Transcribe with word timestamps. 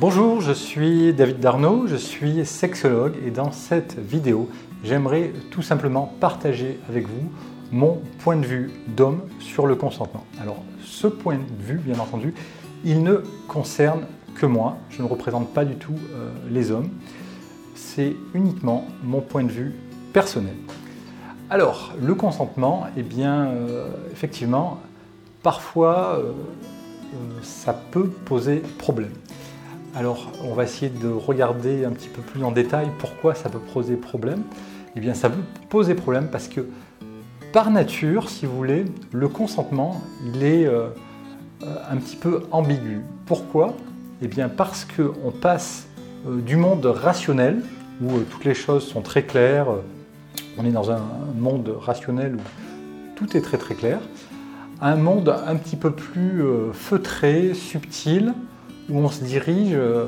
Bonjour, 0.00 0.40
je 0.40 0.52
suis 0.52 1.12
David 1.12 1.40
Darnaud, 1.40 1.88
je 1.88 1.96
suis 1.96 2.46
sexologue 2.46 3.14
et 3.26 3.32
dans 3.32 3.50
cette 3.50 3.98
vidéo, 3.98 4.48
j'aimerais 4.84 5.32
tout 5.50 5.60
simplement 5.60 6.14
partager 6.20 6.78
avec 6.88 7.08
vous 7.08 7.32
mon 7.72 8.00
point 8.20 8.36
de 8.36 8.46
vue 8.46 8.70
d'homme 8.86 9.22
sur 9.40 9.66
le 9.66 9.74
consentement. 9.74 10.24
Alors, 10.40 10.62
ce 10.84 11.08
point 11.08 11.34
de 11.34 11.64
vue, 11.66 11.78
bien 11.78 11.98
entendu, 11.98 12.32
il 12.84 13.02
ne 13.02 13.24
concerne 13.48 14.02
que 14.36 14.46
moi, 14.46 14.76
je 14.88 15.02
ne 15.02 15.08
représente 15.08 15.52
pas 15.52 15.64
du 15.64 15.74
tout 15.74 15.96
euh, 16.12 16.30
les 16.48 16.70
hommes, 16.70 16.90
c'est 17.74 18.14
uniquement 18.34 18.86
mon 19.02 19.20
point 19.20 19.42
de 19.42 19.50
vue 19.50 19.74
personnel. 20.12 20.54
Alors, 21.50 21.92
le 22.00 22.14
consentement, 22.14 22.86
eh 22.96 23.02
bien, 23.02 23.46
euh, 23.46 23.88
effectivement, 24.12 24.78
parfois, 25.42 26.20
euh, 26.20 26.32
ça 27.42 27.72
peut 27.72 28.06
poser 28.06 28.62
problème. 28.78 29.10
Alors, 29.98 30.30
on 30.44 30.54
va 30.54 30.62
essayer 30.62 30.92
de 30.92 31.08
regarder 31.08 31.84
un 31.84 31.90
petit 31.90 32.08
peu 32.08 32.22
plus 32.22 32.44
en 32.44 32.52
détail 32.52 32.86
pourquoi 33.00 33.34
ça 33.34 33.48
peut 33.48 33.58
poser 33.58 33.96
problème. 33.96 34.44
Eh 34.94 35.00
bien, 35.00 35.12
ça 35.12 35.28
peut 35.28 35.42
poser 35.68 35.96
problème 35.96 36.28
parce 36.30 36.46
que, 36.46 36.68
par 37.52 37.72
nature, 37.72 38.30
si 38.30 38.46
vous 38.46 38.56
voulez, 38.56 38.84
le 39.10 39.26
consentement, 39.26 40.00
il 40.24 40.44
est 40.44 40.66
euh, 40.66 40.90
un 41.90 41.96
petit 41.96 42.14
peu 42.14 42.44
ambigu. 42.52 43.00
Pourquoi? 43.26 43.74
Eh 44.22 44.28
bien, 44.28 44.48
parce 44.48 44.84
qu'on 44.84 45.32
passe 45.32 45.88
euh, 46.28 46.40
du 46.42 46.54
monde 46.54 46.86
rationnel, 46.86 47.64
où 48.00 48.18
euh, 48.18 48.26
toutes 48.30 48.44
les 48.44 48.54
choses 48.54 48.86
sont 48.86 49.02
très 49.02 49.24
claires, 49.24 49.66
on 50.58 50.64
est 50.64 50.70
dans 50.70 50.92
un 50.92 51.02
monde 51.36 51.74
rationnel 51.76 52.36
où 52.36 53.16
tout 53.16 53.36
est 53.36 53.40
très 53.40 53.58
très 53.58 53.74
clair, 53.74 53.98
à 54.80 54.92
un 54.92 54.96
monde 54.96 55.34
un 55.44 55.56
petit 55.56 55.74
peu 55.74 55.90
plus 55.90 56.44
feutré, 56.72 57.52
subtil, 57.52 58.32
où 58.90 58.98
on 58.98 59.08
se 59.08 59.22
dirige 59.22 59.72
euh, 59.74 60.06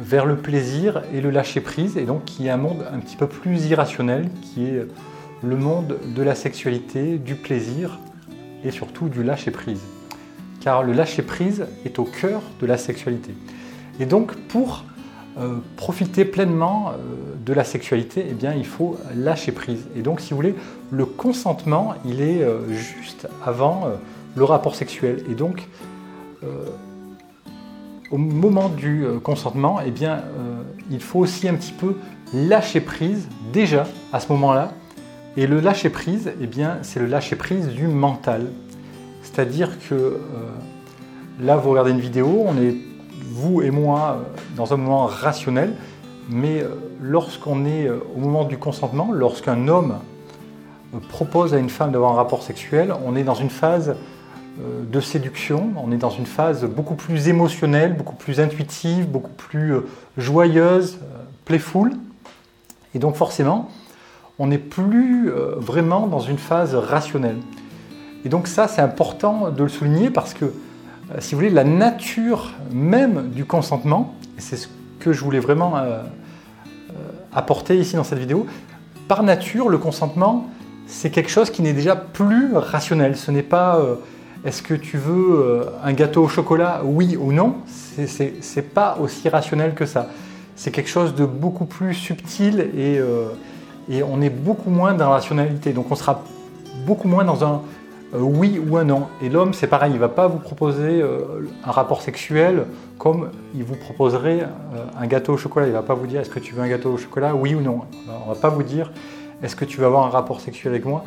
vers 0.00 0.26
le 0.26 0.36
plaisir 0.36 1.02
et 1.12 1.20
le 1.20 1.30
lâcher-prise, 1.30 1.96
et 1.96 2.04
donc 2.04 2.24
qui 2.24 2.46
est 2.46 2.50
un 2.50 2.56
monde 2.56 2.84
un 2.92 2.98
petit 2.98 3.16
peu 3.16 3.26
plus 3.26 3.66
irrationnel, 3.66 4.28
qui 4.42 4.66
est 4.66 4.86
le 5.42 5.56
monde 5.56 5.98
de 6.14 6.22
la 6.22 6.34
sexualité, 6.34 7.18
du 7.18 7.34
plaisir 7.34 7.98
et 8.64 8.70
surtout 8.70 9.08
du 9.08 9.22
lâcher-prise. 9.22 9.80
Car 10.60 10.82
le 10.82 10.92
lâcher-prise 10.92 11.66
est 11.84 11.98
au 11.98 12.04
cœur 12.04 12.42
de 12.60 12.66
la 12.66 12.76
sexualité. 12.76 13.32
Et 14.00 14.06
donc 14.06 14.34
pour 14.34 14.84
euh, 15.38 15.56
profiter 15.76 16.24
pleinement 16.24 16.90
euh, 16.90 16.94
de 17.44 17.52
la 17.52 17.64
sexualité, 17.64 18.26
eh 18.28 18.34
bien, 18.34 18.54
il 18.54 18.66
faut 18.66 18.98
lâcher 19.14 19.52
prise. 19.52 19.86
Et 19.96 20.02
donc, 20.02 20.20
si 20.20 20.30
vous 20.30 20.36
voulez, 20.36 20.54
le 20.90 21.06
consentement, 21.06 21.94
il 22.04 22.20
est 22.20 22.44
juste 22.70 23.28
avant 23.44 23.88
le 24.34 24.44
rapport 24.44 24.74
sexuel. 24.74 25.22
Et 25.30 25.34
donc, 25.34 25.66
au 28.10 28.16
moment 28.16 28.68
du 28.68 29.04
euh, 29.04 29.18
consentement, 29.18 29.80
eh 29.84 29.90
bien, 29.90 30.12
euh, 30.12 30.62
il 30.90 31.00
faut 31.00 31.20
aussi 31.20 31.48
un 31.48 31.54
petit 31.54 31.72
peu 31.72 31.96
lâcher 32.32 32.80
prise 32.80 33.28
déjà 33.52 33.86
à 34.12 34.20
ce 34.20 34.32
moment-là. 34.32 34.72
Et 35.36 35.46
le 35.46 35.60
lâcher 35.60 35.90
prise, 35.90 36.32
eh 36.40 36.46
bien, 36.46 36.78
c'est 36.82 37.00
le 37.00 37.06
lâcher 37.06 37.36
prise 37.36 37.68
du 37.68 37.86
mental. 37.86 38.46
C'est-à-dire 39.22 39.70
que 39.88 39.94
euh, 39.94 40.18
là, 41.40 41.56
vous 41.56 41.70
regardez 41.70 41.90
une 41.90 42.00
vidéo, 42.00 42.44
on 42.46 42.56
est 42.56 42.76
vous 43.30 43.62
et 43.62 43.70
moi 43.70 44.24
dans 44.56 44.72
un 44.72 44.76
moment 44.76 45.06
rationnel, 45.06 45.74
mais 46.30 46.64
lorsqu'on 47.00 47.64
est 47.66 47.88
au 47.88 48.18
moment 48.18 48.44
du 48.44 48.58
consentement, 48.58 49.10
lorsqu'un 49.12 49.68
homme 49.68 49.98
propose 51.08 51.54
à 51.54 51.58
une 51.58 51.68
femme 51.68 51.92
d'avoir 51.92 52.12
un 52.12 52.16
rapport 52.16 52.42
sexuel, 52.42 52.92
on 53.04 53.16
est 53.16 53.22
dans 53.22 53.34
une 53.34 53.50
phase 53.50 53.96
de 54.58 55.00
séduction. 55.00 55.72
On 55.76 55.92
est 55.92 55.96
dans 55.96 56.10
une 56.10 56.26
phase 56.26 56.64
beaucoup 56.64 56.94
plus 56.94 57.28
émotionnelle, 57.28 57.94
beaucoup 57.94 58.16
plus 58.16 58.40
intuitive, 58.40 59.06
beaucoup 59.06 59.32
plus 59.32 59.74
euh, 59.74 59.86
joyeuse, 60.16 60.98
euh, 61.02 61.22
playful. 61.44 61.92
Et 62.94 62.98
donc 62.98 63.14
forcément, 63.14 63.68
on 64.38 64.48
n'est 64.48 64.58
plus 64.58 65.30
vraiment 65.56 66.06
dans 66.06 66.20
une 66.20 66.38
phase 66.38 66.74
rationnelle. 66.74 67.38
Et 68.24 68.28
donc 68.28 68.46
ça, 68.46 68.68
c'est 68.68 68.80
important 68.80 69.50
de 69.50 69.62
le 69.62 69.68
souligner 69.68 70.10
parce 70.10 70.32
que, 70.32 70.46
si 71.18 71.34
vous 71.34 71.40
voulez, 71.40 71.50
la 71.50 71.64
nature 71.64 72.52
même 72.72 73.30
du 73.30 73.44
consentement, 73.44 74.14
et 74.38 74.40
c'est 74.40 74.56
ce 74.56 74.68
que 75.00 75.12
je 75.12 75.22
voulais 75.24 75.40
vraiment 75.40 75.74
apporter 77.32 77.78
ici 77.78 77.96
dans 77.96 78.04
cette 78.04 78.20
vidéo, 78.20 78.46
par 79.08 79.22
nature, 79.22 79.68
le 79.68 79.78
consentement, 79.78 80.46
c'est 80.86 81.10
quelque 81.10 81.30
chose 81.30 81.50
qui 81.50 81.62
n'est 81.62 81.74
déjà 81.74 81.96
plus 81.96 82.54
rationnel. 82.54 83.16
Ce 83.16 83.30
n'est 83.32 83.42
pas 83.42 83.80
est-ce 84.44 84.62
que 84.62 84.74
tu 84.74 84.98
veux 84.98 85.40
euh, 85.40 85.64
un 85.82 85.92
gâteau 85.92 86.24
au 86.24 86.28
chocolat, 86.28 86.82
oui 86.84 87.16
ou 87.16 87.32
non? 87.32 87.56
C'est 87.66 88.74
pas 88.74 88.96
aussi 89.00 89.28
rationnel 89.28 89.74
que 89.74 89.84
ça. 89.84 90.08
C'est 90.54 90.70
quelque 90.70 90.90
chose 90.90 91.14
de 91.14 91.24
beaucoup 91.24 91.64
plus 91.64 91.94
subtil 91.94 92.60
et, 92.76 92.98
euh, 92.98 93.28
et, 93.88 94.02
on 94.02 94.20
est 94.20 94.30
beaucoup 94.30 94.70
moins 94.70 94.94
dans 94.94 95.06
la 95.06 95.10
rationalité. 95.10 95.72
Donc 95.72 95.90
on 95.90 95.96
sera 95.96 96.22
beaucoup 96.86 97.08
moins 97.08 97.24
dans 97.24 97.44
un 97.44 97.62
euh, 98.14 98.20
oui 98.20 98.60
ou 98.64 98.76
un 98.76 98.84
non. 98.84 99.08
Et 99.22 99.28
l'homme, 99.28 99.54
c'est 99.54 99.66
pareil, 99.66 99.90
il 99.90 99.96
ne 99.96 100.00
va 100.00 100.08
pas 100.08 100.28
vous 100.28 100.38
proposer 100.38 101.02
un 101.64 101.70
rapport 101.70 102.02
sexuel 102.02 102.66
comme 102.96 103.30
il 103.54 103.64
vous 103.64 103.76
proposerait 103.76 104.46
un 104.98 105.06
gâteau 105.06 105.34
au 105.34 105.36
chocolat. 105.36 105.66
Il 105.66 105.70
ne 105.70 105.74
va 105.74 105.82
pas 105.82 105.94
vous 105.94 106.06
dire 106.06 106.20
est-ce 106.20 106.30
que 106.30 106.40
tu 106.40 106.54
veux 106.54 106.62
un 106.62 106.68
gâteau 106.68 106.92
au 106.92 106.96
chocolat, 106.96 107.34
oui 107.34 107.56
ou 107.56 107.60
non? 107.60 107.80
On 108.08 108.30
ne 108.30 108.34
va 108.34 108.40
pas 108.40 108.50
vous 108.50 108.62
dire 108.62 108.92
est-ce 109.42 109.56
que 109.56 109.64
tu 109.64 109.78
veux 109.78 109.86
avoir 109.86 110.06
un 110.06 110.10
rapport 110.10 110.40
sexuel 110.40 110.74
avec 110.74 110.84
moi, 110.84 111.04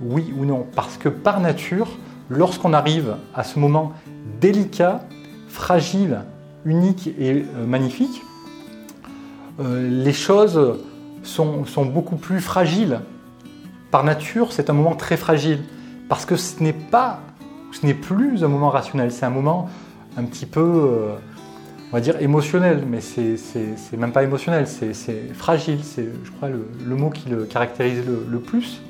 oui 0.00 0.32
ou 0.36 0.44
non. 0.44 0.66
Parce 0.74 0.96
que 0.96 1.08
par 1.08 1.40
nature, 1.40 1.88
lorsqu'on 2.28 2.72
arrive 2.72 3.16
à 3.34 3.44
ce 3.44 3.58
moment 3.58 3.92
délicat, 4.40 5.02
fragile, 5.48 6.20
unique 6.64 7.08
et 7.18 7.44
euh, 7.56 7.66
magnifique, 7.66 8.22
euh, 9.60 9.88
les 9.88 10.12
choses 10.12 10.78
sont, 11.22 11.64
beaucoup 11.84 12.16
plus 12.16 12.40
fragiles. 12.40 13.00
Par 13.90 14.04
nature, 14.04 14.52
c'est 14.52 14.70
un 14.70 14.72
moment 14.72 14.94
très 14.94 15.16
fragile, 15.16 15.60
parce 16.08 16.24
que 16.24 16.36
ce 16.36 16.62
n'est 16.62 16.72
pas, 16.72 17.20
ce 17.72 17.84
n'est 17.84 17.94
plus 17.94 18.42
un 18.44 18.48
moment 18.48 18.70
rationnel, 18.70 19.12
c'est 19.12 19.26
un 19.26 19.30
moment 19.30 19.68
un 20.16 20.24
petit 20.24 20.46
peu, 20.46 20.60
euh, 20.60 21.14
on 21.90 21.92
va 21.92 22.00
dire 22.00 22.20
émotionnel, 22.20 22.84
mais 22.88 23.00
c'est 23.00 23.96
même 23.96 24.12
pas 24.12 24.22
émotionnel, 24.22 24.66
c'est 24.66 25.34
fragile, 25.34 25.80
c'est 25.82 26.08
je 26.24 26.30
crois 26.30 26.48
le, 26.48 26.96
mot 26.96 27.10
qui 27.10 27.28
le 27.28 27.44
caractérise 27.44 28.04
le, 28.06 28.26
le 28.28 28.38
plus. 28.40 28.80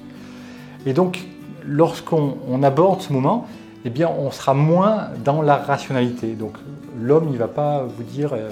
Et 0.87 0.93
donc 0.93 1.25
lorsqu'on 1.67 2.62
aborde 2.62 3.00
ce 3.00 3.12
moment, 3.12 3.47
eh 3.84 3.91
bien, 3.91 4.09
on 4.09 4.31
sera 4.31 4.55
moins 4.55 5.09
dans 5.25 5.43
la 5.43 5.56
rationalité. 5.56 6.34
Donc 6.34 6.55
l'homme, 7.00 7.31
ne 7.31 7.37
va 7.37 7.49
pas 7.49 7.84
vous 7.84 8.03
dire 8.03 8.33
euh, 8.33 8.50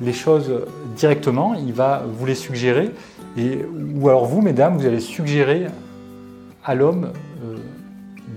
les 0.00 0.12
choses 0.12 0.52
directement, 0.96 1.54
il 1.54 1.72
va 1.72 2.02
vous 2.06 2.26
les 2.26 2.34
suggérer. 2.34 2.90
Et, 3.36 3.64
ou 3.94 4.08
alors 4.08 4.24
vous, 4.24 4.42
mesdames, 4.42 4.76
vous 4.76 4.86
allez 4.86 5.00
suggérer 5.00 5.66
à 6.64 6.74
l'homme 6.74 7.12
euh, 7.44 7.56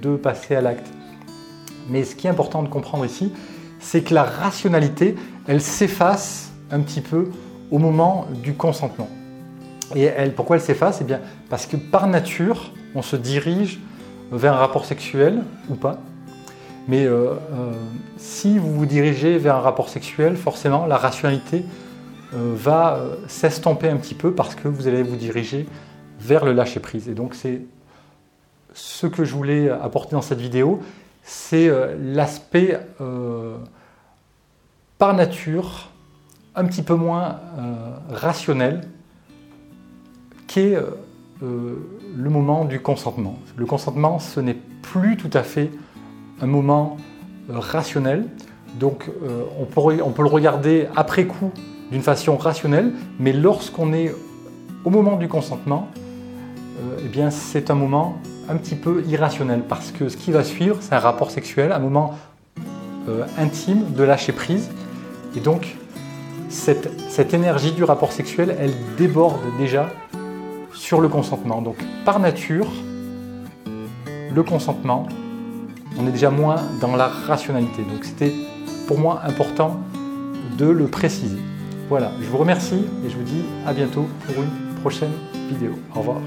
de 0.01 0.15
passer 0.15 0.55
à 0.55 0.61
l'acte. 0.61 0.87
Mais 1.89 2.03
ce 2.03 2.15
qui 2.15 2.27
est 2.27 2.29
important 2.29 2.63
de 2.63 2.67
comprendre 2.67 3.05
ici, 3.05 3.31
c'est 3.79 4.01
que 4.01 4.13
la 4.13 4.23
rationalité, 4.23 5.15
elle 5.47 5.61
s'efface 5.61 6.51
un 6.71 6.81
petit 6.81 7.01
peu 7.01 7.29
au 7.71 7.79
moment 7.79 8.27
du 8.43 8.53
consentement. 8.53 9.09
Et 9.95 10.03
elle, 10.03 10.33
pourquoi 10.33 10.57
elle 10.57 10.61
s'efface? 10.61 10.99
Eh 11.01 11.03
bien, 11.03 11.21
parce 11.49 11.65
que 11.65 11.77
par 11.77 12.07
nature, 12.07 12.71
on 12.95 13.01
se 13.01 13.15
dirige 13.15 13.79
vers 14.31 14.53
un 14.53 14.57
rapport 14.57 14.85
sexuel 14.85 15.43
ou 15.69 15.75
pas. 15.75 15.99
Mais 16.87 17.05
euh, 17.05 17.33
euh, 17.51 17.73
si 18.17 18.57
vous 18.57 18.73
vous 18.73 18.85
dirigez 18.85 19.37
vers 19.37 19.55
un 19.55 19.61
rapport 19.61 19.89
sexuel, 19.89 20.37
forcément, 20.37 20.85
la 20.85 20.97
rationalité 20.97 21.65
euh, 22.33 22.53
va 22.55 22.99
s'estomper 23.27 23.89
un 23.89 23.97
petit 23.97 24.15
peu 24.15 24.33
parce 24.33 24.55
que 24.55 24.67
vous 24.67 24.87
allez 24.87 25.03
vous 25.03 25.17
diriger 25.17 25.67
vers 26.19 26.45
le 26.45 26.53
lâcher-prise. 26.53 27.09
Et 27.09 27.13
donc, 27.13 27.35
c'est 27.35 27.61
ce 28.73 29.07
que 29.07 29.25
je 29.25 29.33
voulais 29.33 29.69
apporter 29.69 30.15
dans 30.15 30.21
cette 30.21 30.39
vidéo, 30.39 30.81
c'est 31.23 31.69
l'aspect 31.99 32.79
par 34.97 35.13
nature 35.13 35.89
un 36.55 36.65
petit 36.65 36.83
peu 36.83 36.93
moins 36.95 37.39
rationnel 38.09 38.81
qu'est 40.47 40.77
euh, 41.43 41.75
le 42.15 42.29
moment 42.31 42.65
du 42.65 42.79
consentement. 42.79 43.37
Le 43.57 43.67
consentement, 43.67 44.17
ce 44.17 44.39
n'est 44.39 44.57
plus 44.81 45.17
tout 45.17 45.29
à 45.33 45.43
fait 45.43 45.69
un 46.41 46.47
moment 46.47 46.97
euh, 47.51 47.59
rationnel. 47.59 48.25
Donc 48.79 49.07
euh, 49.23 49.43
on, 49.59 49.65
peut, 49.65 50.01
on, 50.03 50.09
peut, 50.09 50.23
le 50.23 50.29
regarder 50.29 50.87
après 50.95 51.25
coup 51.25 51.51
d'une 51.91 52.01
façon 52.01 52.37
rationnelle, 52.37 52.91
mais 53.19 53.33
lorsqu'on 53.33 53.93
est 53.93 54.15
au 54.83 54.89
moment 54.89 55.15
du 55.15 55.27
consentement, 55.27 55.89
eh 57.03 57.07
bien 57.07 57.31
c'est 57.31 57.71
un 57.71 57.75
moment 57.75 58.17
un 58.49 58.55
petit 58.55 58.75
peu 58.75 59.03
irrationnel 59.07 59.63
parce 59.67 59.91
que 59.91 60.09
ce 60.09 60.17
qui 60.17 60.31
va 60.31 60.43
suivre, 60.43 60.77
c'est 60.79 60.93
un 60.93 60.99
rapport 60.99 61.31
sexuel, 61.31 61.71
un 61.71 61.79
moment 61.79 62.15
intime 63.37 63.93
de 63.93 64.03
lâcher 64.03 64.33
prise. 64.33 64.69
Et 65.35 65.39
donc 65.39 65.75
cette, 66.49 66.89
cette 67.09 67.33
énergie 67.33 67.71
du 67.71 67.83
rapport 67.83 68.11
sexuel, 68.11 68.55
elle 68.59 68.73
déborde 68.97 69.39
déjà 69.57 69.89
sur 70.73 71.01
le 71.01 71.09
consentement. 71.09 71.61
Donc 71.61 71.77
par 72.05 72.19
nature, 72.19 72.67
le 74.33 74.43
consentement, 74.43 75.07
on 75.97 76.07
est 76.07 76.11
déjà 76.11 76.29
moins 76.29 76.57
dans 76.81 76.95
la 76.95 77.07
rationalité. 77.07 77.83
Donc 77.83 78.03
c'était 78.03 78.33
pour 78.87 78.99
moi 78.99 79.21
important 79.23 79.79
de 80.57 80.67
le 80.67 80.87
préciser. 80.87 81.39
Voilà, 81.89 82.11
je 82.21 82.27
vous 82.27 82.37
remercie 82.37 82.85
et 83.05 83.09
je 83.09 83.15
vous 83.15 83.23
dis 83.23 83.43
à 83.65 83.73
bientôt 83.73 84.05
pour 84.25 84.43
une 84.43 84.75
prochaine 84.81 85.13
vidéo. 85.49 85.71
Au 85.95 85.99
revoir. 85.99 86.17